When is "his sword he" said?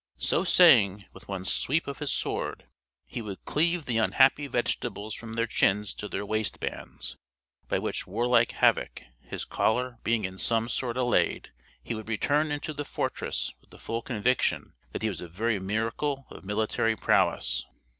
1.99-3.21